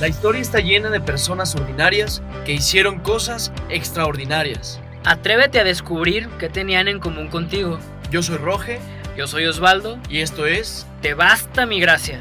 [0.00, 4.80] La historia está llena de personas ordinarias que hicieron cosas extraordinarias.
[5.04, 7.78] Atrévete a descubrir qué tenían en común contigo.
[8.10, 8.80] Yo soy Roge
[9.16, 10.00] Yo soy Osvaldo.
[10.08, 12.20] y esto es Te basta mi gracia.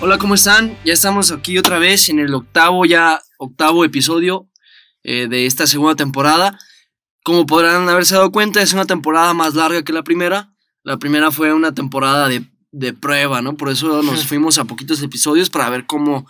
[0.00, 0.76] Hola, ¿cómo están?
[0.84, 4.48] Ya estamos aquí otra vez en el octavo, ya octavo episodio
[5.04, 6.58] eh, de esta segunda temporada.
[7.22, 10.52] Como podrán haberse dado cuenta, es una temporada más larga que la primera.
[10.82, 13.56] La primera fue una temporada de, de prueba, ¿no?
[13.56, 16.26] Por eso nos fuimos a poquitos episodios para ver cómo,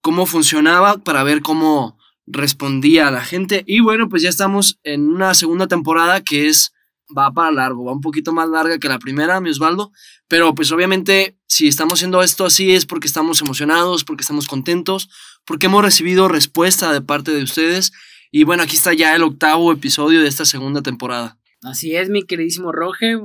[0.00, 3.64] cómo funcionaba, para ver cómo respondía a la gente.
[3.66, 6.72] Y bueno, pues ya estamos en una segunda temporada que es
[7.16, 9.90] va para largo, va un poquito más larga que la primera, mi Osvaldo.
[10.28, 15.08] Pero pues obviamente si estamos haciendo esto así es porque estamos emocionados, porque estamos contentos,
[15.44, 17.92] porque hemos recibido respuesta de parte de ustedes.
[18.30, 21.38] Y bueno, aquí está ya el octavo episodio de esta segunda temporada.
[21.62, 23.18] Así es, mi queridísimo Roge.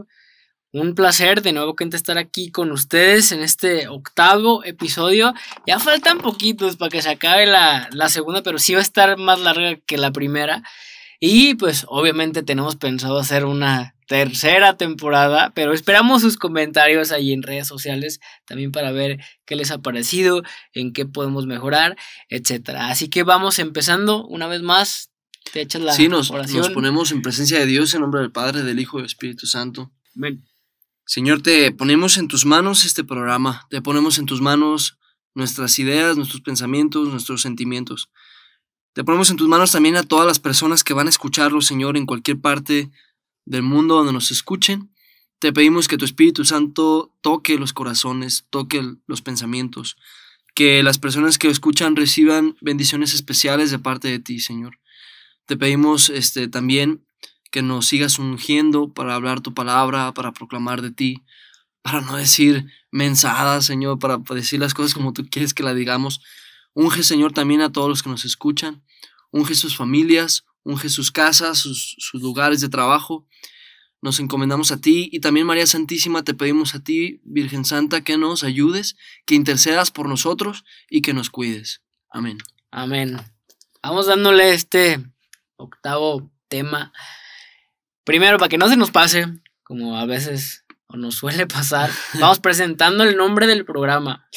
[0.77, 5.33] Un placer de nuevo que estar aquí con ustedes en este octavo episodio.
[5.65, 9.17] Ya faltan poquitos para que se acabe la, la segunda, pero sí va a estar
[9.17, 10.63] más larga que la primera.
[11.21, 17.41] Y pues obviamente tenemos pensado hacer una tercera temporada, pero esperamos sus comentarios ahí en
[17.41, 21.95] redes sociales también para ver qué les ha parecido, en qué podemos mejorar,
[22.27, 22.89] etcétera.
[22.89, 25.09] Así que vamos empezando una vez más.
[25.53, 26.57] Te echas la sí, nos, oración.
[26.57, 29.47] nos ponemos en presencia de Dios en nombre del Padre, del Hijo y del Espíritu
[29.47, 29.93] Santo.
[30.17, 30.43] Amén.
[31.06, 34.98] Señor, te ponemos en tus manos este programa, te ponemos en tus manos
[35.36, 38.09] nuestras ideas, nuestros pensamientos, nuestros sentimientos.
[38.94, 41.95] Te ponemos en tus manos también a todas las personas que van a escucharlo, Señor,
[41.95, 42.89] en cualquier parte
[43.45, 44.89] del mundo donde nos escuchen.
[45.38, 49.98] Te pedimos que tu Espíritu Santo toque los corazones, toque los pensamientos,
[50.56, 54.80] que las personas que lo escuchan reciban bendiciones especiales de parte de ti, Señor.
[55.45, 57.06] Te pedimos este, también
[57.56, 61.23] que nos sigas ungiendo para hablar tu palabra, para proclamar de ti,
[61.81, 66.20] para no decir mensadas, Señor, para decir las cosas como tú quieres que la digamos.
[66.73, 68.83] Unge, Señor, también a todos los que nos escuchan.
[69.32, 73.26] Unge sus familias, unge sus casas, sus, sus, lugares de trabajo.
[74.02, 78.17] Nos encomendamos a ti y también María Santísima te pedimos a ti, Virgen Santa, que
[78.17, 81.82] nos ayudes, que intercedas por nosotros y que nos cuides.
[82.10, 82.38] Amén.
[82.70, 83.17] Amén.
[83.82, 84.99] Vamos dándole este
[85.55, 86.92] octavo tema.
[88.05, 89.27] Primero, para que no se nos pase,
[89.64, 91.89] como a veces o nos suele pasar,
[92.20, 94.30] vamos presentando el nombre del programa.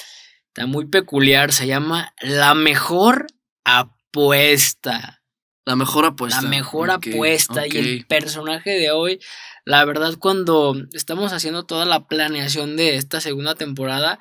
[0.49, 3.27] Está muy peculiar, se llama La Mejor
[3.65, 5.23] Apuesta.
[5.67, 6.41] La mejor apuesta.
[6.41, 7.61] La mejor okay, apuesta.
[7.61, 7.71] Okay.
[7.75, 9.21] Y el personaje de hoy,
[9.67, 14.19] la verdad, cuando estamos haciendo toda la planeación de esta segunda temporada,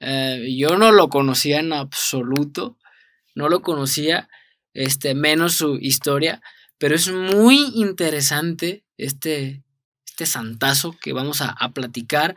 [0.00, 2.76] eh, yo no lo conocía en absoluto.
[3.34, 4.28] No lo conocía,
[4.74, 6.42] este, menos su historia.
[6.78, 9.62] Pero es muy interesante este,
[10.06, 12.36] este santazo que vamos a, a platicar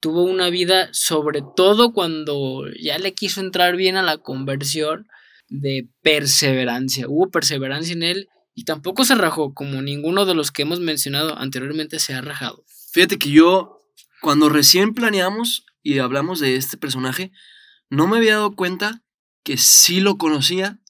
[0.00, 5.08] tuvo una vida, sobre todo cuando ya le quiso entrar bien a la conversión,
[5.48, 7.06] de perseverancia.
[7.08, 11.36] Hubo perseverancia en él y tampoco se rajó, como ninguno de los que hemos mencionado
[11.38, 12.64] anteriormente se ha rajado.
[12.92, 13.82] Fíjate que yo,
[14.20, 17.32] cuando recién planeamos y hablamos de este personaje,
[17.90, 19.02] no me había dado cuenta
[19.42, 20.80] que sí lo conocía.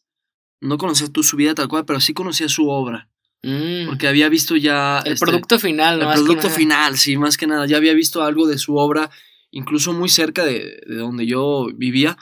[0.61, 3.09] No conocía tú su vida tal cual, pero sí conocía su obra.
[3.43, 3.87] Mm.
[3.87, 5.01] Porque había visto ya.
[5.05, 6.13] El este, producto final, ¿no?
[6.13, 7.67] El producto final, sí, más que nada.
[7.67, 9.11] Ya había visto algo de su obra,
[9.51, 12.17] incluso muy cerca de, de donde yo vivía.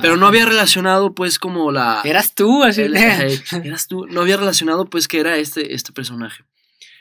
[0.00, 2.00] Pero no había relacionado, pues, como la.
[2.04, 2.82] Eras tú, así.
[2.82, 4.06] El, eras tú.
[4.06, 6.44] No había relacionado, pues, que era este, este personaje.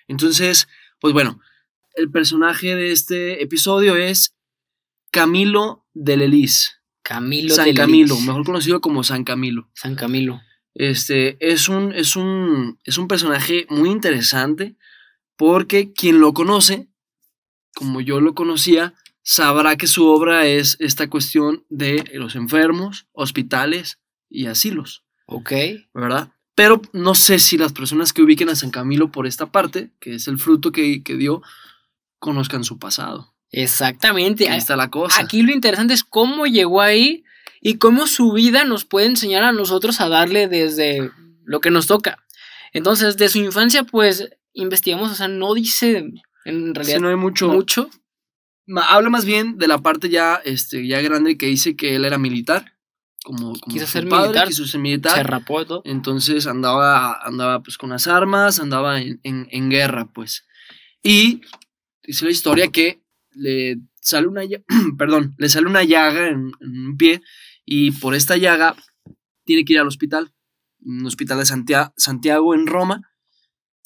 [0.08, 0.68] Entonces,
[1.00, 1.40] pues bueno,
[1.96, 4.36] el personaje de este episodio es
[5.10, 6.78] Camilo de Lelis.
[7.02, 9.70] Camilo San de Camilo, mejor conocido como San Camilo.
[9.74, 10.42] San Camilo.
[10.74, 14.76] Este es un, es un, es un personaje muy interesante
[15.36, 16.88] porque quien lo conoce,
[17.74, 18.94] como yo lo conocía,
[19.24, 24.00] sabrá que su obra es esta cuestión de los enfermos, hospitales
[24.30, 25.04] y asilos.
[25.26, 25.52] Ok.
[25.94, 26.32] ¿Verdad?
[26.56, 30.16] Pero no sé si las personas que ubiquen a San Camilo por esta parte, que
[30.16, 31.42] es el fruto que, que dio,
[32.20, 33.34] conozcan su pasado.
[33.52, 34.50] Exactamente.
[34.50, 35.20] Ahí está la cosa.
[35.22, 37.24] Aquí lo interesante es cómo llegó ahí
[37.62, 41.12] y cómo su vida nos puede enseñar a nosotros a darle desde
[41.46, 42.18] lo que nos toca.
[42.74, 46.12] Entonces, de su infancia, pues, investigamos, o sea, no dice
[46.46, 47.48] en realidad sí, no hay mucho.
[47.50, 47.90] mucho.
[48.76, 52.18] Habla más bien de la parte ya, este, ya grande que dice que él era
[52.18, 52.74] militar.
[53.24, 54.48] Como, como quiso su ser padre, militar.
[54.48, 55.16] Quiso ser militar.
[55.16, 55.82] Se rapó todo.
[55.86, 60.46] Entonces andaba, andaba pues con las armas, andaba en, en, en guerra, pues.
[61.04, 61.42] Y
[62.04, 64.42] dice la historia que le sale una,
[64.98, 67.22] perdón, le sale una llaga en, en, un pie
[67.74, 68.76] y por esta llaga
[69.46, 70.34] tiene que ir al hospital,
[70.82, 73.14] un hospital de Santiago, Santiago en Roma,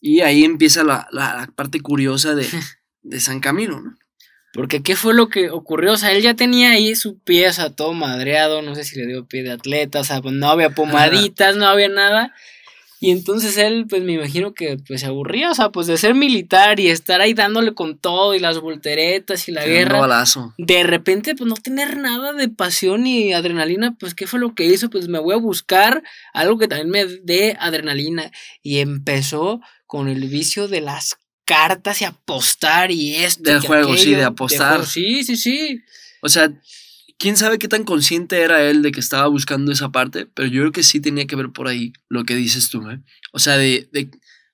[0.01, 2.47] y ahí empieza la, la, la parte curiosa de,
[3.03, 3.95] de, San Camilo, ¿no?
[4.53, 7.93] Porque qué fue lo que ocurrió, o sea, él ya tenía ahí su pieza todo
[7.93, 11.67] madreado, no sé si le dio pie de atleta, o sea, no había pomaditas, no
[11.67, 12.33] había nada.
[13.05, 16.15] Y entonces él, pues me imagino que pues se aburría, o sea, pues de ser
[16.15, 19.99] militar y estar ahí dándole con todo y las volteretas y la guerra.
[19.99, 20.55] Balazo.
[20.57, 24.65] De repente, pues no tener nada de pasión ni adrenalina, pues ¿qué fue lo que
[24.65, 24.89] hizo?
[24.89, 26.01] Pues me voy a buscar
[26.33, 28.31] algo que también me dé adrenalina.
[28.63, 31.15] Y empezó con el vicio de las
[31.45, 33.43] cartas y apostar y esto.
[33.43, 34.83] Del juego, sí, de apostar.
[34.83, 35.83] sí, sí, sí.
[36.23, 36.51] O sea,
[37.17, 40.61] quién sabe qué tan consciente era él de que estaba buscando esa parte, pero yo
[40.61, 43.01] creo que sí tenía que ver por ahí lo que dices tú, ¿eh?
[43.31, 44.09] O sea, de, de,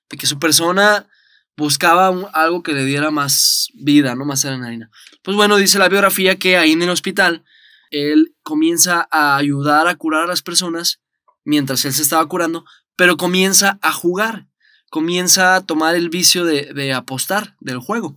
[0.08, 1.08] que su persona
[1.56, 4.24] buscaba algo que le diera más vida, ¿no?
[4.24, 4.90] Más adrenalina.
[5.22, 7.44] Pues bueno, dice la biografía que ahí en el hospital
[7.90, 11.00] él comienza a ayudar a curar a las personas
[11.44, 12.64] mientras él se estaba curando,
[12.96, 14.46] pero comienza a jugar,
[14.90, 18.16] comienza a tomar el vicio de, de apostar del juego.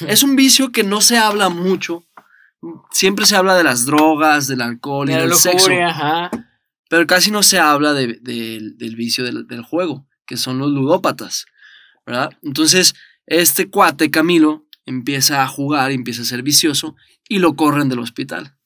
[0.06, 2.05] Es un vicio que no se habla mucho
[2.90, 5.70] siempre se habla de las drogas, del alcohol y del sexo.
[6.88, 11.46] Pero casi no se habla del vicio del, juego, que son los ludópatas.
[12.06, 12.30] ¿verdad?
[12.42, 12.94] Entonces,
[13.26, 16.94] este cuate, Camilo, empieza a jugar, empieza a ser vicioso
[17.28, 18.56] y lo corren del hospital.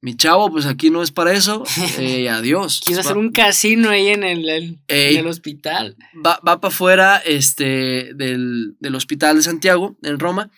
[0.00, 1.64] Mi chavo, pues aquí no es para eso.
[1.98, 2.80] Eh, adiós.
[2.84, 5.96] Quiso hacer un casino ahí en el, el hospital.
[6.14, 10.50] Va, va para afuera este, del, del hospital de Santiago, en Roma,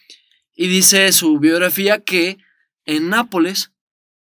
[0.54, 2.38] y dice su biografía que
[2.88, 3.70] en Nápoles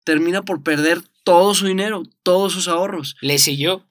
[0.05, 3.15] termina por perder todo su dinero, todos sus ahorros.
[3.21, 3.85] Le siguió.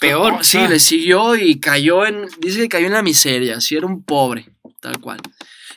[0.00, 0.44] Peor.
[0.44, 2.28] Sí, le siguió y cayó en.
[2.38, 4.50] Dice que cayó en la miseria, si era un pobre,
[4.80, 5.20] tal cual.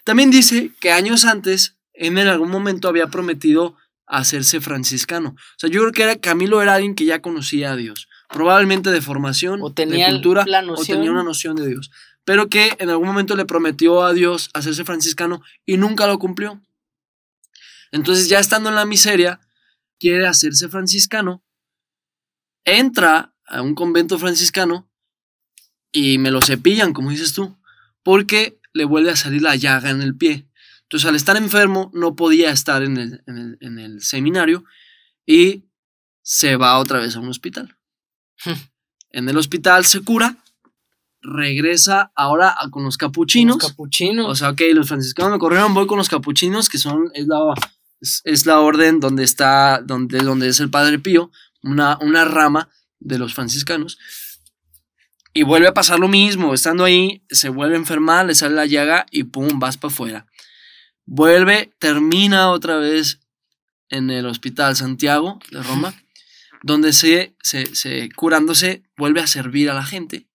[0.03, 3.75] También dice que años antes, en algún momento había prometido
[4.05, 5.29] hacerse franciscano.
[5.29, 8.07] O sea, yo creo que era, Camilo era alguien que ya conocía a Dios.
[8.29, 11.89] Probablemente de formación, o tenía de cultura, o tenía una noción de Dios
[12.27, 16.61] pero que en algún momento le prometió a Dios hacerse franciscano y nunca lo cumplió.
[17.91, 19.39] Entonces ya estando en la miseria,
[19.99, 21.43] quiere hacerse franciscano,
[22.65, 24.89] entra a un convento franciscano
[25.91, 27.57] y me lo cepillan, como dices tú,
[28.03, 30.47] porque le vuelve a salir la llaga en el pie.
[30.83, 34.63] Entonces al estar enfermo no podía estar en el, en el seminario
[35.25, 35.65] y
[36.21, 37.77] se va otra vez a un hospital.
[39.11, 40.37] en el hospital se cura
[41.21, 43.57] regresa ahora con los capuchinos.
[43.57, 44.27] Los capuchinos.
[44.27, 47.53] O sea, ok, los franciscanos me corrieron, voy con los capuchinos, que son, es la,
[48.01, 51.31] es, la orden donde está, donde, donde es el Padre Pío,
[51.63, 53.97] una, una rama de los franciscanos.
[55.33, 58.65] Y vuelve a pasar lo mismo, estando ahí, se vuelve a enfermar, le sale la
[58.65, 60.27] llaga y pum, vas para afuera.
[61.05, 63.19] Vuelve, termina otra vez
[63.89, 65.93] en el Hospital Santiago de Roma,
[66.63, 70.26] donde se, se, se curándose, vuelve a servir a la gente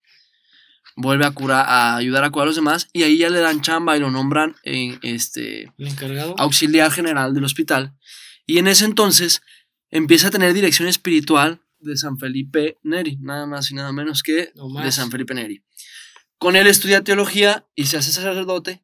[0.96, 3.60] vuelve a curar, a ayudar a curar a los demás y ahí ya le dan
[3.60, 5.72] chamba y lo nombran en este
[6.38, 7.94] auxiliar general del hospital.
[8.46, 9.42] Y en ese entonces
[9.90, 14.52] empieza a tener dirección espiritual de San Felipe Neri, nada más y nada menos que
[14.54, 15.62] de San Felipe Neri.
[16.38, 18.82] Con él estudia teología y se hace sacerdote.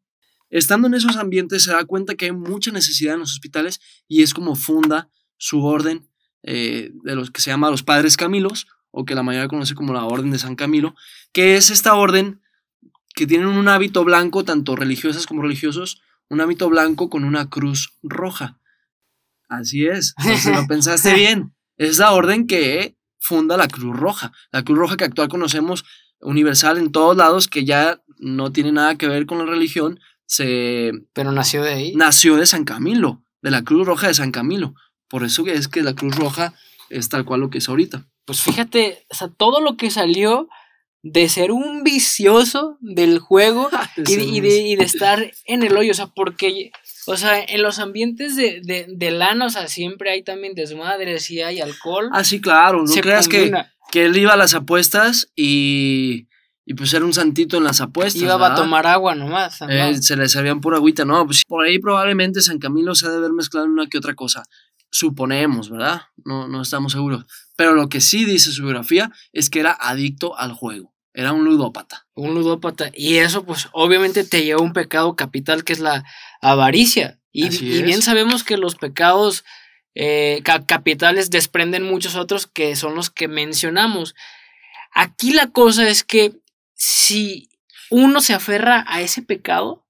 [0.50, 4.22] Estando en esos ambientes se da cuenta que hay mucha necesidad en los hospitales y
[4.22, 6.08] es como funda su orden
[6.42, 9.92] eh, de los que se llama los Padres Camilos, o que la mayoría conoce como
[9.92, 10.94] la Orden de San Camilo,
[11.38, 12.42] que es esta orden
[13.14, 17.94] que tienen un hábito blanco, tanto religiosas como religiosos, un hábito blanco con una cruz
[18.02, 18.58] roja.
[19.48, 21.54] Así es, si lo pensaste bien.
[21.76, 24.32] Es la orden que funda la Cruz Roja.
[24.50, 25.84] La Cruz Roja que actual conocemos
[26.20, 30.90] universal en todos lados, que ya no tiene nada que ver con la religión, se...
[31.12, 31.94] Pero nació de ahí.
[31.94, 34.74] Nació de San Camilo, de la Cruz Roja de San Camilo.
[35.06, 36.54] Por eso es que la Cruz Roja
[36.90, 40.50] es tal cual lo que es ahorita pues fíjate, o sea, todo lo que salió
[41.02, 46.70] de ser un vicioso del juego y, de, estar en el hoyo, o sea, porque,
[47.06, 51.42] o sea, en los ambientes de, de, lana, o sea, siempre hay también desmadres y
[51.42, 52.10] hay alcohol.
[52.12, 53.52] Ah, sí, claro, no creas que,
[53.90, 56.28] que, él iba a las apuestas y,
[56.66, 58.20] y pues era un santito en las apuestas.
[58.20, 59.58] Iba a tomar agua nomás.
[59.68, 63.10] Eh, se le servían pura agüita, no, pues por ahí probablemente San Camilo se ha
[63.10, 64.42] de haber mezclado una que otra cosa.
[64.90, 66.02] Suponemos, ¿verdad?
[66.24, 67.26] No, no estamos seguros.
[67.56, 70.94] Pero lo que sí dice su biografía es que era adicto al juego.
[71.12, 72.06] Era un ludópata.
[72.14, 72.90] Un ludópata.
[72.94, 76.04] Y eso, pues, obviamente te lleva a un pecado capital que es la
[76.40, 77.18] avaricia.
[77.32, 77.48] Y,
[77.82, 79.44] bien sabemos que los pecados
[79.94, 84.14] eh, capitales desprenden muchos otros que son los que mencionamos.
[84.92, 86.40] Aquí la cosa es que
[86.74, 87.48] si
[87.90, 89.86] uno se aferra a ese pecado,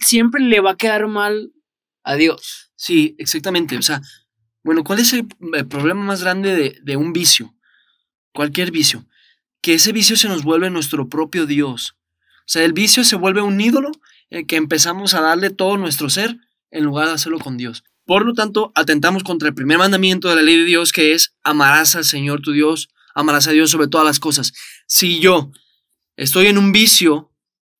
[0.00, 1.52] siempre le va a quedar mal
[2.02, 2.72] a Dios.
[2.76, 3.76] Sí, exactamente.
[3.76, 4.00] O sea,
[4.66, 5.28] bueno, ¿cuál es el,
[5.68, 7.54] problema más grande de, un vicio?
[8.32, 9.06] Cualquier vicio.
[9.60, 11.94] Que ese vicio se nos vuelve nuestro propio Dios.
[12.40, 13.92] O sea, el vicio se vuelve un ídolo
[14.28, 16.36] en que empezamos a darle todo nuestro ser
[16.72, 17.84] en lugar de hacerlo con Dios.
[18.04, 21.36] Por lo tanto, atentamos contra el primer mandamiento de la ley de Dios, que es
[21.44, 24.52] amarás al Señor tu Dios, amarás a Dios sobre todas las cosas.
[24.88, 25.52] Si yo
[26.16, 27.30] estoy en un vicio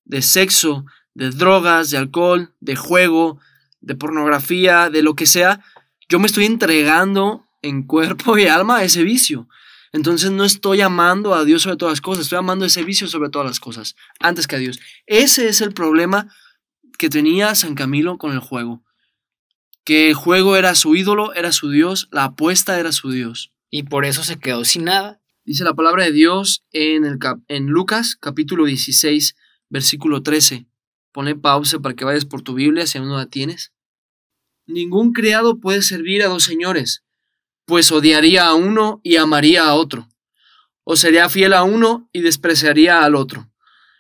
[0.05, 3.41] de sexo, de drogas, de alcohol, de juego,
[3.81, 5.65] de pornografía, de lo que sea,
[6.09, 9.49] yo me estoy entregando en cuerpo y alma a ese vicio.
[9.93, 13.31] Entonces no estoy amando a Dios sobre todas las cosas, estoy amando ese vicio sobre
[13.31, 14.79] todas las cosas, antes que a Dios.
[15.07, 16.29] Ese es el problema
[16.99, 18.83] que tenía San Camilo con el juego
[19.87, 23.53] que el juego era su ídolo, era su Dios, la apuesta era su Dios.
[23.71, 25.23] Y por eso se quedó sin nada.
[25.45, 29.37] Dice la palabra de Dios en, el en Lucas capítulo 16,
[29.69, 30.67] versículo 13.
[31.13, 33.73] Pone pausa para que vayas por tu Biblia si aún no la tienes.
[34.67, 37.05] Ningún criado puede servir a dos señores,
[37.67, 40.09] pues odiaría a uno y amaría a otro,
[40.85, 43.51] o sería fiel a uno y despreciaría al otro.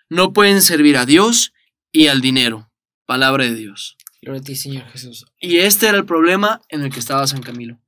[0.09, 1.53] No pueden servir a Dios
[1.93, 2.71] y al dinero.
[3.07, 3.97] Palabra de Dios.
[4.23, 5.27] Gloria a ti, Señor Jesús.
[5.41, 7.79] Y este era el problema en el que estaba San Camilo.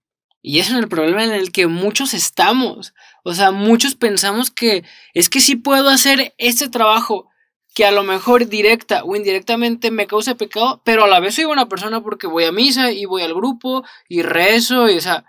[0.40, 2.94] Y ese es el problema en el que muchos estamos.
[3.24, 7.28] O sea, muchos pensamos que es que sí puedo hacer este trabajo
[7.74, 11.44] que a lo mejor directa o indirectamente me causa pecado, pero a la vez soy
[11.44, 15.24] buena persona porque voy a misa y voy al grupo y rezo y o sea,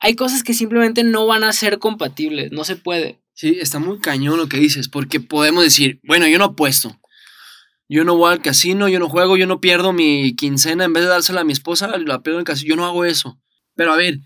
[0.00, 3.20] hay cosas que simplemente no van a ser compatibles, no se puede.
[3.32, 7.00] Sí, está muy cañón lo que dices, porque podemos decir, bueno, yo no apuesto,
[7.88, 11.04] yo no voy al casino, yo no juego, yo no pierdo mi quincena, en vez
[11.04, 13.38] de dársela a mi esposa, la pierdo en el casino, yo no hago eso.
[13.74, 14.20] Pero a ver,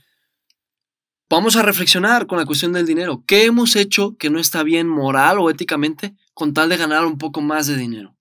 [1.28, 3.24] vamos a reflexionar con la cuestión del dinero.
[3.26, 7.18] ¿Qué hemos hecho que no está bien moral o éticamente con tal de ganar un
[7.18, 8.16] poco más de dinero?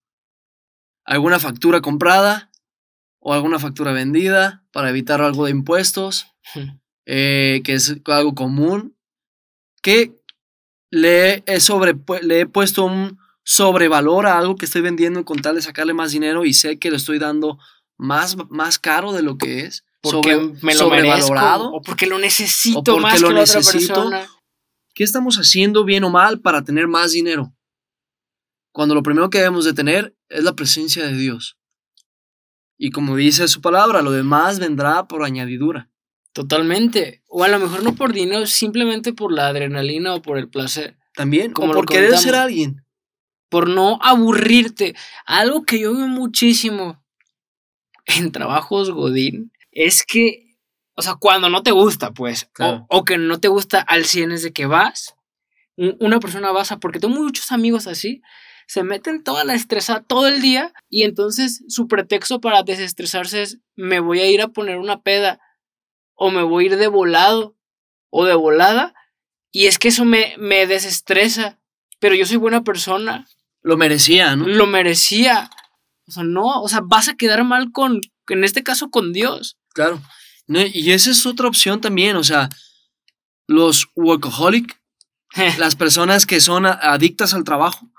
[1.06, 2.50] ¿Alguna factura comprada?
[3.20, 6.26] ¿O alguna factura vendida para evitar algo de impuestos?
[7.06, 8.98] Eh, que es algo común.
[9.84, 10.16] ¿Qué
[10.90, 15.62] le he, sobre, le he puesto un sobrevalora algo que estoy vendiendo con tal de
[15.62, 17.60] sacarle más dinero y sé que lo estoy dando
[17.98, 19.86] más, más caro de lo que es.
[20.02, 21.72] Porque me lo sobrevalorado.
[21.72, 24.28] o porque lo necesito más que la otra persona.
[24.96, 27.54] ¿Qué estamos haciendo bien o mal para tener más dinero?
[28.78, 31.58] Cuando lo primero que debemos de tener es la presencia de Dios.
[32.78, 35.90] Y como dice su palabra, lo demás vendrá por añadidura.
[36.32, 37.24] Totalmente.
[37.28, 40.96] O a lo mejor no por dinero, simplemente por la adrenalina o por el placer.
[41.16, 42.86] También, como por querer ser alguien
[43.50, 44.96] por no aburrirte.
[45.26, 47.04] Algo que yo veo muchísimo
[48.06, 50.56] en trabajos Godín es que,
[50.94, 52.48] o sea, cuando no te gusta, pues,
[52.90, 55.16] o, que no te gusta al 100 es de que vas,
[55.76, 58.22] una persona vas a, porque tengo muchos amigos así,
[58.68, 63.60] se meten toda la estresa todo el día y entonces su pretexto para desestresarse es
[63.76, 65.40] me voy a ir a poner una peda
[66.14, 67.58] o me voy a ir de volado
[68.10, 68.94] o de volada
[69.52, 71.60] y es que eso me, me desestresa,
[72.00, 73.26] pero yo soy buena persona
[73.68, 74.48] lo merecía, ¿no?
[74.48, 75.50] Lo merecía.
[76.08, 79.58] O sea, no, o sea, vas a quedar mal con, en este caso, con Dios.
[79.74, 80.02] Claro.
[80.48, 82.50] y esa es otra opción también, o sea,
[83.46, 84.82] los workaholic,
[85.60, 87.92] las personas que son adictas al trabajo,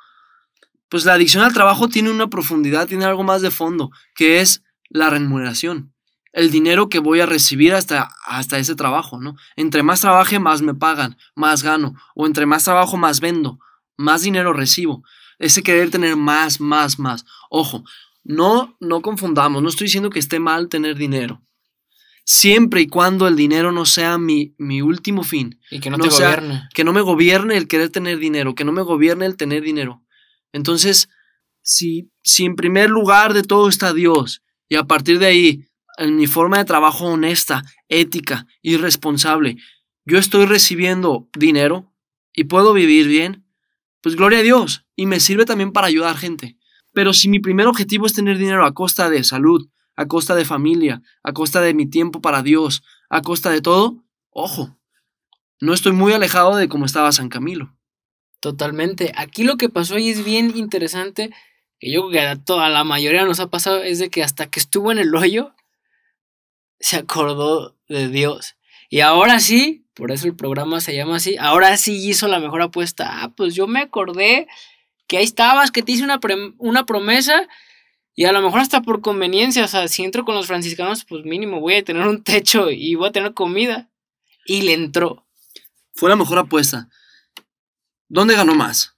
[0.88, 4.62] pues la adicción al trabajo tiene una profundidad, tiene algo más de fondo, que es
[4.88, 5.92] la remuneración,
[6.32, 9.36] el dinero que voy a recibir hasta, hasta ese trabajo, ¿no?
[9.56, 13.58] Entre más trabaje, más me pagan, más gano, o entre más trabajo, más vendo,
[13.96, 15.02] más dinero recibo
[15.38, 17.24] ese querer tener más, más, más.
[17.50, 17.84] Ojo,
[18.24, 21.42] no, no confundamos, no estoy diciendo que esté mal tener dinero.
[22.24, 25.58] Siempre y cuando el dinero no sea mi, mi último fin.
[25.70, 26.68] Y que no, te gobierne.
[26.74, 30.02] Que no me gobierne el querer tener dinero, que no me gobierne el tener dinero.
[30.52, 31.08] Entonces,
[31.62, 35.64] si, si en primer lugar de todo está Dios, y a partir de ahí,
[35.96, 39.56] en mi forma de trabajo honesta, ética y responsable,
[40.04, 41.92] yo estoy recibiendo dinero
[42.32, 43.44] y puedo vivir bien,
[44.00, 46.56] pues gloria a Dios, y me sirve también para ayudar gente.
[46.92, 50.44] Pero si mi primer objetivo es tener dinero a costa de salud, a costa de
[50.44, 54.78] familia, a costa de mi tiempo para Dios, a costa de todo, ojo,
[55.60, 57.76] no estoy muy alejado de cómo estaba San Camilo.
[58.40, 59.12] Totalmente.
[59.16, 61.30] Aquí lo que pasó y es bien interesante,
[61.80, 64.48] que yo creo que a toda la mayoría nos ha pasado, es de que hasta
[64.48, 65.54] que estuvo en el hoyo,
[66.80, 68.56] se acordó de Dios.
[68.88, 71.36] Y ahora sí, por eso el programa se llama así.
[71.38, 73.22] Ahora sí hizo la mejor apuesta.
[73.22, 74.46] Ah, pues yo me acordé
[75.08, 76.20] que ahí estabas, que te hice una,
[76.58, 77.48] una promesa
[78.14, 81.24] y a lo mejor hasta por conveniencia, o sea, si entro con los franciscanos, pues
[81.24, 83.90] mínimo voy a tener un techo y voy a tener comida.
[84.44, 85.26] Y le entró.
[85.94, 86.88] Fue la mejor apuesta.
[88.08, 88.94] ¿Dónde ganó más?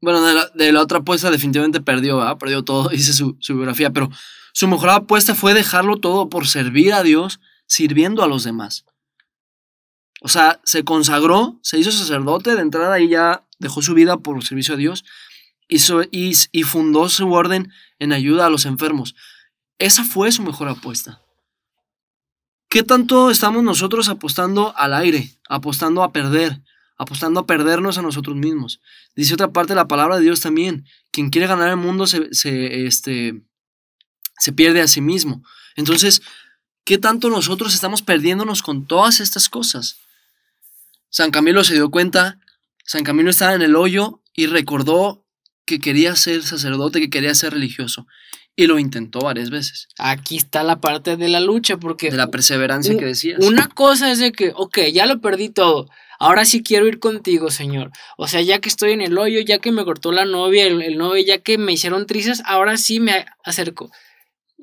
[0.00, 0.22] Bueno,
[0.54, 2.38] de la, otra apuesta definitivamente perdió, ¿verdad?
[2.38, 4.10] Perdió todo, dice su, su biografía, pero
[4.52, 8.84] su mejor apuesta fue dejarlo todo por servir a Dios, sirviendo a los demás.
[10.20, 14.42] O sea, se consagró, se hizo sacerdote de entrada y ya dejó su vida por
[14.44, 15.04] servicio a Dios
[15.68, 15.78] y,
[16.52, 19.14] y, fundó su orden en ayuda a los enfermos.
[19.78, 21.20] esa fue su mejor apuesta.
[22.68, 26.62] ¿Qué tanto estamos nosotros apostando al aire, apostando a perder,
[26.96, 28.80] apostando a perdernos a nosotros mismos?
[29.14, 32.32] Dice otra parte de la palabra de Dios también, quien quiere ganar el mundo se,
[32.34, 33.42] se, este,
[34.38, 35.42] se pierde a sí mismo.
[35.76, 36.22] Entonces,
[36.84, 39.98] ¿qué tanto nosotros estamos perdiéndonos con todas estas cosas?
[41.10, 42.38] San Camilo se dio cuenta,
[42.84, 45.24] San Camilo estaba en el hoyo y recordó
[45.64, 48.06] que quería ser sacerdote, que quería ser religioso.
[48.56, 49.88] Y lo intentó varias veces.
[49.98, 52.10] Aquí está la parte de la lucha, porque...
[52.10, 53.44] De la perseverancia que decías.
[53.44, 55.88] Una cosa es de que, ok, ya lo perdí todo.
[56.24, 57.90] Ahora sí quiero ir contigo, Señor.
[58.16, 60.96] O sea, ya que estoy en el hoyo, ya que me cortó la novia, el,
[60.96, 63.90] novio, ya que me hicieron trizas, ahora sí me acerco.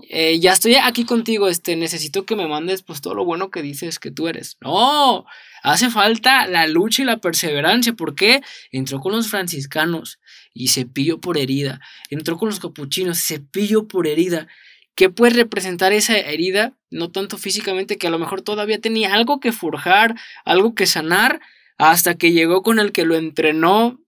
[0.10, 3.62] Eh, ya estoy aquí contigo, este, necesito que me mandes pues todo lo bueno que
[3.62, 4.58] dices que tú eres.
[4.60, 5.27] No,
[5.62, 7.94] hace falta la lucha y la perseverancia.
[7.94, 8.41] ¿Por qué?
[8.72, 10.20] Entró con los franciscanos
[10.56, 11.80] y se pilló por herida.
[12.10, 14.48] Entró con los capuchinos, se pilló por herida.
[14.95, 16.77] ¿Qué puede representar esa herida?
[16.89, 21.41] No tanto físicamente, que a lo mejor todavía tenía algo que forjar, algo que sanar,
[21.77, 24.00] hasta que llegó con el que lo entrenó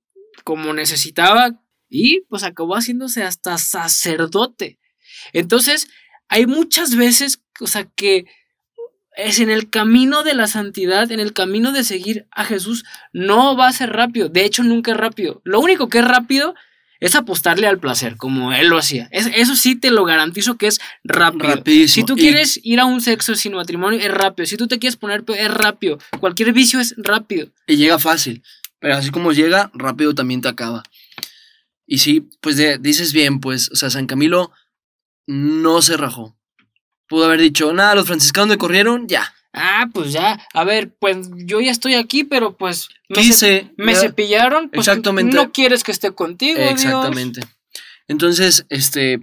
[0.43, 1.59] como necesitaba
[1.89, 4.79] y pues acabó haciéndose hasta sacerdote.
[5.31, 5.87] Entonces,
[6.27, 8.25] hay muchas veces, o sea, que
[9.15, 13.55] es en el camino de la santidad, en el camino de seguir a Jesús, no
[13.55, 14.29] va a ser rápido.
[14.29, 15.41] De hecho, nunca es rápido.
[15.43, 16.55] Lo único que es rápido
[17.03, 19.09] es apostarle al placer, como él lo hacía.
[19.11, 21.87] eso sí te lo garantizo que es rápido.
[21.87, 24.45] Si tú quieres ir a un sexo sin matrimonio, es rápido.
[24.45, 25.99] Si tú te quieres poner, es rápido.
[26.21, 27.49] Cualquier vicio es rápido.
[27.67, 28.41] Y llega fácil.
[28.79, 30.83] Pero así como llega, rápido también te acaba.
[31.85, 34.51] Y sí, pues dices bien, pues, o sea, San Camilo
[35.27, 36.37] no se rajó.
[37.07, 39.33] Pudo haber dicho, nada, los franciscanos me corrieron, ya.
[39.53, 40.41] Ah, pues ya.
[40.53, 44.69] A ver, pues yo ya estoy aquí, pero pues me, me cepillaron.
[44.69, 45.35] Pues Exactamente.
[45.35, 46.59] No quieres que esté contigo.
[46.59, 47.41] Exactamente.
[48.07, 49.21] Entonces, este,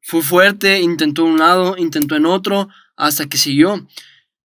[0.00, 3.86] fue fuerte, intentó un lado, intentó en otro, hasta que siguió.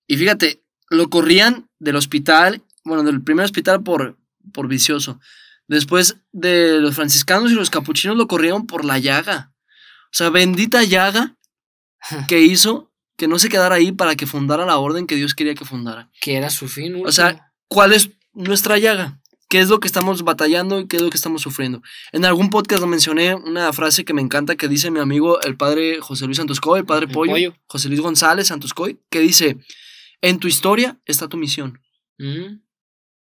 [0.08, 4.18] Y fíjate, lo corrían del hospital, bueno, del primer hospital por,
[4.54, 5.20] por vicioso.
[5.68, 9.54] Después de los franciscanos y los capuchinos lo corrieron por la llaga.
[10.06, 11.36] O sea, bendita llaga
[12.28, 15.56] que hizo que no se quedara ahí para que fundara la orden que Dios quería
[15.56, 16.10] que fundara.
[16.22, 17.02] Que era su fin.
[17.06, 19.20] O sea, ¿cuál es nuestra llaga?
[19.48, 21.82] ¿Qué es lo que estamos batallando y qué es lo que estamos sufriendo?
[22.12, 25.56] En algún podcast lo mencioné una frase que me encanta que dice mi amigo el
[25.56, 29.58] padre José Luis Santoscoy, el padre Pollo, José Luis González Santoscoy, que dice,
[30.22, 31.80] en tu historia está tu misión.
[32.18, 32.60] Mm.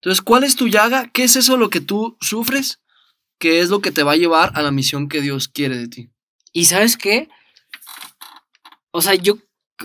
[0.02, 1.10] Entonces, ¿cuál es tu llaga?
[1.12, 2.82] ¿Qué es eso lo que tú sufres?
[3.40, 5.88] ¿Qué es lo que te va a llevar a la misión que Dios quiere de
[5.88, 6.10] ti?
[6.52, 7.30] Y sabes qué?
[8.92, 9.38] O sea, yo,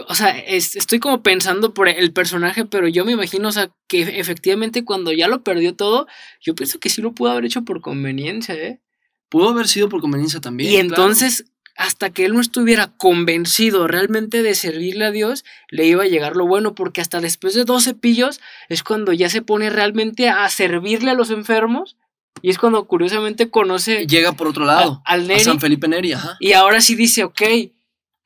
[0.08, 4.02] o sea, estoy como pensando por el personaje, pero yo me imagino, o sea, que
[4.02, 6.06] efectivamente cuando ya lo perdió todo,
[6.40, 8.80] yo pienso que sí lo pudo haber hecho por conveniencia, ¿eh?
[9.28, 10.72] Pudo haber sido por conveniencia también.
[10.72, 16.04] Y entonces, hasta que él no estuviera convencido realmente de servirle a Dios, le iba
[16.04, 19.68] a llegar lo bueno, porque hasta después de 12 pillos es cuando ya se pone
[19.70, 21.96] realmente a servirle a los enfermos
[22.40, 24.06] y es cuando curiosamente conoce.
[24.06, 25.02] Llega por otro lado.
[25.04, 26.36] al a San Felipe Neri, ajá.
[26.40, 27.42] Y ahora sí dice, ok,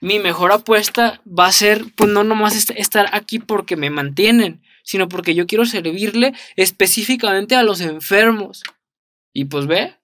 [0.06, 5.08] mi mejor apuesta va a ser, pues no nomás estar aquí porque me mantienen, sino
[5.08, 8.62] porque yo quiero servirle específicamente a los enfermos.
[9.32, 9.96] Y pues ve,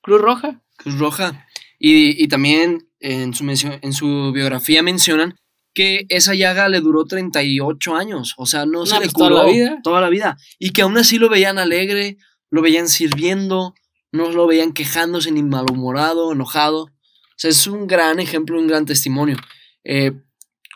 [0.00, 0.60] Cruz Roja.
[0.76, 1.46] Cruz Roja.
[1.78, 5.36] Y, y también en su, en su biografía mencionan
[5.72, 8.34] que esa llaga le duró 38 años.
[8.36, 9.78] O sea, no, se le curó toda la vida.
[9.84, 10.36] Toda la vida.
[10.58, 12.16] Y que aún así lo veían alegre,
[12.50, 13.76] lo veían sirviendo,
[14.10, 16.90] no lo veían quejándose ni malhumorado, enojado.
[17.34, 19.36] O sea, es un gran ejemplo, un gran testimonio.
[19.82, 20.12] Eh,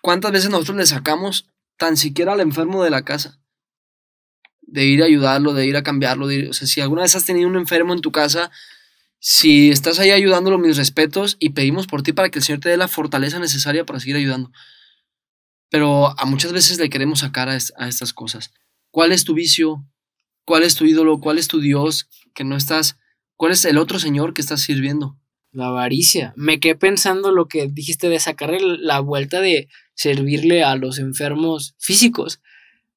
[0.03, 3.41] ¿Cuántas veces nosotros le sacamos tan siquiera al enfermo de la casa?
[4.63, 6.27] De ir a ayudarlo, de ir a cambiarlo.
[6.27, 8.51] o sea, si alguna vez has tenido un enfermo en tu casa,
[9.21, 12.69] si estás ahí ayudándolo, mis respetos y pedimos por ti para que el Señor te
[12.69, 14.53] dé la fortaleza necesaria para seguir ayudando.
[15.71, 18.53] Pero a muchas veces le queremos sacar a estas cosas.
[18.91, 19.85] ¿Cuál es tu vicio?
[20.45, 21.21] ¿Cuál es tu ídolo?
[21.21, 22.99] ¿Cuál es tu Dios que no estás?
[23.37, 25.19] ¿Cuál es el otro Señor que estás sirviendo?
[25.59, 26.33] La avaricia.
[26.37, 31.75] Me quedé pensando lo que dijiste de sacarle la vuelta de servirle a los enfermos
[31.81, 32.41] físicos,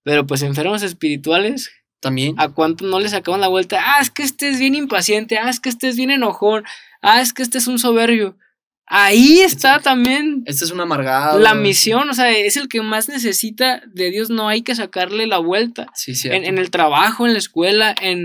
[0.03, 1.71] pero pues enfermos espirituales.
[1.99, 2.35] También.
[2.37, 3.79] ¿A cuánto no le sacaban la vuelta?
[3.83, 6.63] Ah, es que este es bien impaciente, ah, es que este es bien enojón,
[7.01, 8.37] ah, es que este es un soberbio.
[8.85, 10.43] Ahí está también.
[10.45, 11.39] Este es un amargado.
[11.39, 14.29] La misión, o sea, es el que más necesita de Dios.
[14.29, 15.87] No hay que sacarle la vuelta.
[15.95, 16.29] Sí, sí.
[16.31, 18.23] En, el trabajo, en la escuela, en,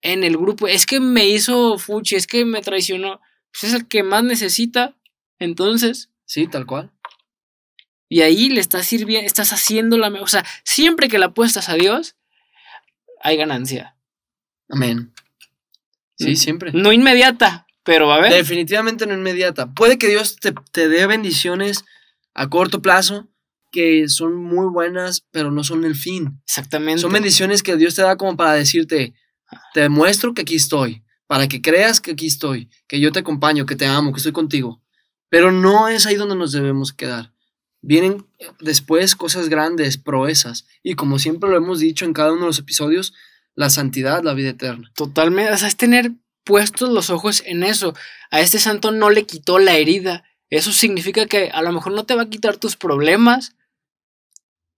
[0.00, 0.68] en el grupo.
[0.68, 3.20] Es que me hizo fuchi, es que me traicionó.
[3.52, 4.96] Pues es el que más necesita.
[5.38, 6.10] Entonces.
[6.24, 6.92] Sí, tal cual.
[8.08, 10.08] Y ahí le estás sirviendo, estás haciendo la.
[10.08, 12.16] O sea, siempre que la apuestas a Dios,
[13.22, 13.96] hay ganancia.
[14.68, 15.12] Amén.
[16.16, 16.72] Sí, siempre.
[16.72, 18.32] No inmediata, pero va a haber.
[18.32, 19.72] Definitivamente no inmediata.
[19.72, 21.84] Puede que Dios te, te dé bendiciones
[22.34, 23.28] a corto plazo
[23.70, 26.40] que son muy buenas, pero no son el fin.
[26.44, 27.02] Exactamente.
[27.02, 29.14] Son bendiciones que Dios te da como para decirte,
[29.74, 33.66] te demuestro que aquí estoy, para que creas que aquí estoy, que yo te acompaño,
[33.66, 34.82] que te amo, que estoy contigo.
[35.28, 37.32] Pero no es ahí donde nos debemos quedar.
[37.80, 38.26] Vienen
[38.58, 42.58] después cosas grandes, proezas, y como siempre lo hemos dicho en cada uno de los
[42.58, 43.12] episodios,
[43.54, 44.90] la santidad, la vida eterna.
[44.96, 46.12] Totalmente, o sea, es tener
[46.44, 47.94] puestos los ojos en eso.
[48.30, 50.24] A este santo no le quitó la herida.
[50.48, 53.54] Eso significa que a lo mejor no te va a quitar tus problemas.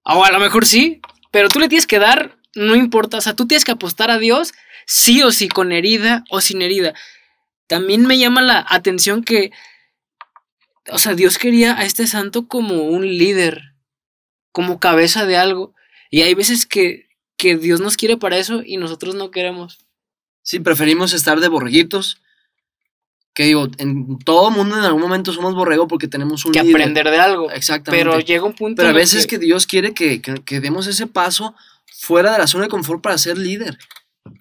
[0.03, 3.37] O a lo mejor sí, pero tú le tienes que dar, no importa, o sea,
[3.37, 4.53] tú tienes que apostar a Dios
[4.93, 6.95] sí o sí, con herida o sin herida.
[7.69, 9.53] También me llama la atención que,
[10.91, 13.75] o sea, Dios quería a este santo como un líder,
[14.51, 15.75] como cabeza de algo.
[16.11, 19.79] Y hay veces que, que Dios nos quiere para eso y nosotros no queremos.
[20.43, 22.21] Sí, preferimos estar de borreguitos.
[23.33, 26.75] Que digo, en todo mundo en algún momento somos borrego porque tenemos un Que líder.
[26.75, 27.49] aprender de algo.
[27.53, 28.05] Exactamente.
[28.05, 31.07] Pero llega un punto Pero a veces que Dios quiere que, que- que demos ese
[31.07, 31.55] paso
[31.97, 33.79] fuera de la zona de confort para ser líder.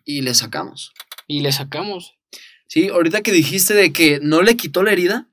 [0.05, 0.93] Y le sacamos.
[1.27, 2.15] Y le sacamos.
[2.67, 5.27] Sí, ahorita que dijiste de que no le quitó la herida,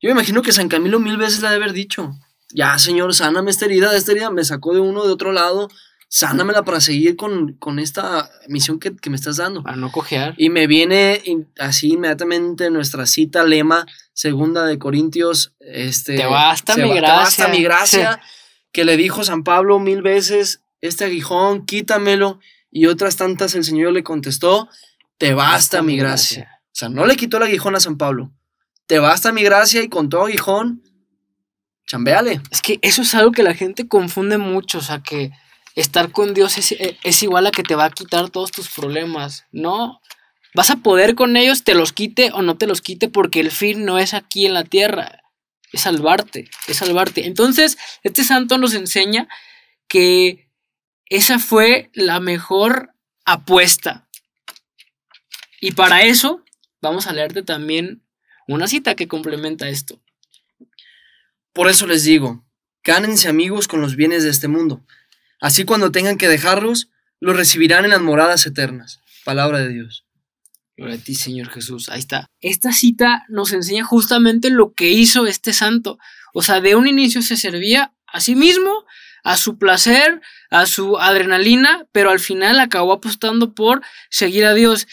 [0.00, 2.14] yo me imagino que San Camilo mil veces le ha de haber dicho,
[2.52, 5.68] ya señor, sáname esta herida, de esta herida me sacó de uno de otro lado,
[6.08, 9.62] sánamela para seguir con, con esta misión que, que me estás dando.
[9.62, 10.34] Para no cojear.
[10.36, 11.22] Y me viene
[11.58, 16.16] así inmediatamente nuestra cita lema, segunda de Corintios, este...
[16.16, 17.16] Te basta mi va- Te gracia.
[17.16, 18.20] basta mi gracia,
[18.72, 22.38] que le dijo San Pablo mil veces, este aguijón, quítamelo,
[22.70, 24.68] y otras tantas el Señor le contestó,
[25.18, 26.60] te basta mi gracia.
[26.66, 28.32] O sea, no le quitó el aguijón a San Pablo.
[28.86, 30.82] Te basta mi gracia y con todo aguijón,
[31.86, 32.40] chambéale.
[32.50, 35.32] Es que eso es algo que la gente confunde mucho, o sea, que
[35.74, 38.68] estar con Dios es, eh, es igual a que te va a quitar todos tus
[38.68, 39.44] problemas.
[39.52, 40.00] No,
[40.54, 43.50] vas a poder con ellos, te los quite o no te los quite, porque el
[43.50, 45.22] fin no es aquí en la tierra,
[45.72, 47.26] es salvarte, es salvarte.
[47.26, 49.28] Entonces, este santo nos enseña
[49.88, 50.45] que
[51.08, 52.90] esa fue la mejor
[53.24, 54.08] apuesta.
[55.60, 56.44] Y para eso,
[56.80, 58.02] vamos a leerte también
[58.46, 60.00] una cita que complementa esto.
[61.52, 62.44] Por eso les digo,
[62.84, 64.84] gánense amigos con los bienes de este mundo.
[65.40, 66.90] Así cuando tengan que dejarlos,
[67.20, 69.00] los recibirán en las moradas eternas.
[69.24, 70.04] Palabra de Dios.
[70.76, 71.88] Gloria a ti, Señor Jesús.
[71.88, 72.30] Ahí está.
[72.40, 75.98] Esta cita nos enseña justamente lo que hizo este santo.
[76.34, 78.84] O sea, de un inicio se servía a sí mismo,
[79.26, 84.86] a su placer, a su adrenalina, pero al final acabó apostando por seguir a Dios.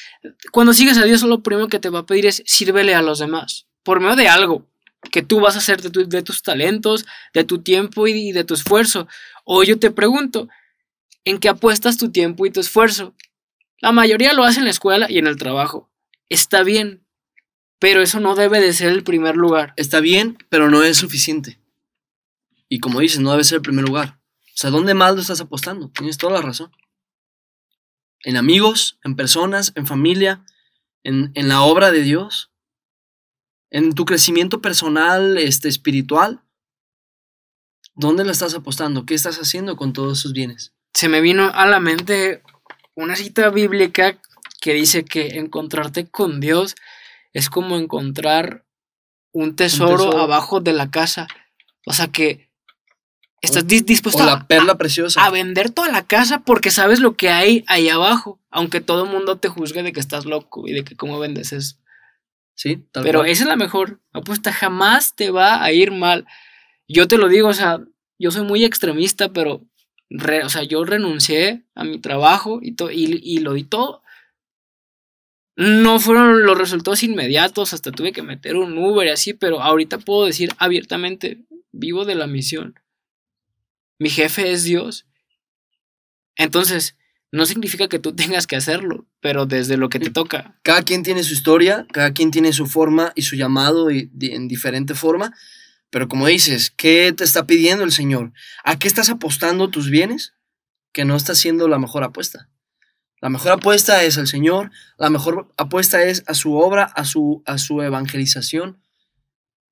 [0.52, 3.20] Cuando sigues a Dios, lo primero que te va a pedir es sírvele a los
[3.20, 4.68] demás, por medio de algo
[5.12, 8.56] que tú vas a hacer de, de tus talentos, de tu tiempo y de tu
[8.56, 9.08] esfuerzo.
[9.44, 10.50] O yo te pregunto,
[11.26, 13.14] ¿en qué apuestas tu tiempo y tu esfuerzo?
[13.78, 15.92] La mayoría lo hace en la escuela y en el trabajo.
[16.28, 17.06] Está bien,
[17.78, 19.74] pero eso no debe de ser el primer lugar.
[19.76, 21.60] Está bien, pero no es suficiente.
[22.68, 24.23] Y como dices, no debe ser el primer lugar.
[24.54, 25.90] O sea, ¿dónde más lo estás apostando?
[25.90, 26.72] Tienes toda la razón.
[28.22, 30.46] En amigos, en personas, en familia,
[31.04, 32.52] en, en la obra de Dios,
[33.74, 36.42] en tu crecimiento personal, este, espiritual.
[37.96, 39.06] ¿Dónde lo estás apostando?
[39.06, 40.74] ¿Qué estás haciendo con todos esos bienes?
[40.94, 42.44] Se me vino a la mente
[42.96, 44.22] una cita bíblica
[44.62, 46.76] que dice que encontrarte con Dios
[47.34, 48.64] es como encontrar
[49.32, 50.22] un tesoro, tesoro.
[50.22, 51.28] abajo de la casa.
[51.88, 52.52] O sea que
[53.44, 55.24] estás dis- dispuesto O a, la perla preciosa.
[55.24, 59.10] a vender toda la casa porque sabes lo que hay ahí abajo, aunque todo el
[59.12, 61.76] mundo te juzgue de que estás loco y de que cómo vendes eso.
[62.56, 63.30] Sí, tal Pero cual.
[63.32, 66.26] esa es la mejor apuesta, jamás te va a ir mal.
[66.88, 67.80] Yo te lo digo, o sea,
[68.20, 69.66] yo soy muy extremista, pero,
[70.10, 74.04] re- o sea, yo renuncié a mi trabajo y, to- y, y lo di todo.
[75.56, 80.00] No fueron los resultados inmediatos, hasta tuve que meter un Uber y así, pero ahorita
[80.00, 82.80] puedo decir abiertamente, vivo de la misión.
[84.04, 85.06] Mi jefe es Dios.
[86.36, 86.98] Entonces,
[87.32, 90.60] no significa que tú tengas que hacerlo, pero desde lo que te toca.
[90.62, 94.50] Cada quien tiene su historia, cada quien tiene su forma y su llamado y, en
[94.50, 95.34] diferente forma.
[95.90, 98.34] Pero como dices, ¿qué te está pidiendo el Señor?
[98.66, 100.34] ¿A qué estás apostando tus bienes?
[100.92, 102.50] Que no está siendo la mejor apuesta.
[103.22, 107.42] La mejor apuesta es al Señor, la mejor apuesta es a su obra, a su,
[107.46, 108.84] a su evangelización,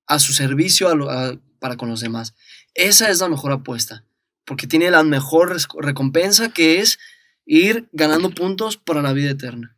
[0.08, 2.34] a su servicio a lo- a- para con los demás.
[2.76, 4.06] Esa es la mejor apuesta,
[4.46, 7.00] porque tiene la mejor recompensa que es
[7.46, 9.78] ir ganando puntos para la vida eterna.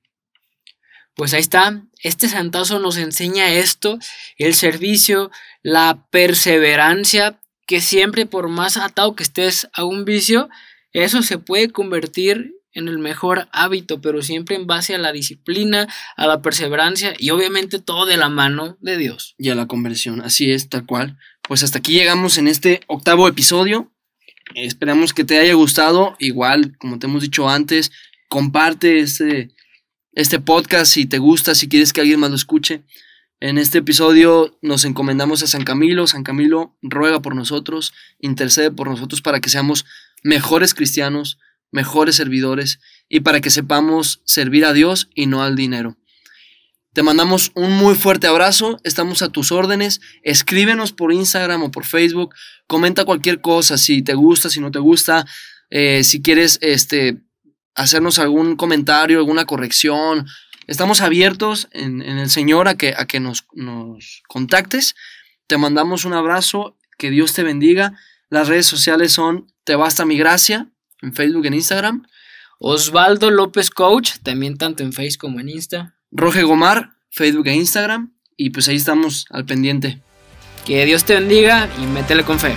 [1.16, 4.00] Pues ahí está, este santazo nos enseña esto,
[4.38, 5.30] el servicio,
[5.62, 10.50] la perseverancia, que siempre por más atado que estés a un vicio,
[10.92, 15.88] eso se puede convertir en el mejor hábito, pero siempre en base a la disciplina,
[16.18, 19.36] a la perseverancia y obviamente todo de la mano de Dios.
[19.38, 21.18] Y a la conversión, así es, tal cual.
[21.48, 23.93] Pues hasta aquí llegamos en este octavo episodio.
[24.56, 26.16] Esperamos que te haya gustado.
[26.20, 27.92] Igual, como te hemos dicho antes,
[28.30, 29.52] comparte este,
[30.14, 32.84] este podcast si te gusta, si quieres que alguien más lo escuche.
[33.40, 36.08] En este episodio nos encomendamos a San Camilo.
[36.08, 39.86] San Camilo ruega por nosotros, intercede por nosotros para que seamos
[40.24, 41.40] mejores cristianos,
[41.72, 45.98] mejores servidores y para que sepamos servir a Dios y no al dinero.
[46.94, 51.86] Te mandamos un muy fuerte abrazo, estamos a tus órdenes, escríbenos por Instagram o por
[51.86, 52.36] Facebook,
[52.68, 55.26] comenta cualquier cosa, si te gusta, si no te gusta,
[55.72, 57.18] eh, si quieres este,
[57.74, 60.28] hacernos algún comentario, alguna corrección,
[60.68, 63.44] estamos abiertos en, el Señor a que, a que nos,
[64.28, 64.96] contactes.
[65.48, 67.98] Te mandamos un abrazo, que Dios te bendiga.
[68.30, 70.70] Las redes sociales son Te Basta Mi Gracia,
[71.02, 72.06] en Facebook, en Instagram.
[72.60, 75.96] Osvaldo López Coach, también tanto en Facebook como en Insta.
[76.16, 78.14] Roge Gomar, Facebook e Instagram.
[78.38, 80.02] Y pues ahí estamos al pendiente.
[80.66, 82.54] Que Dios te bendiga y métele con fe.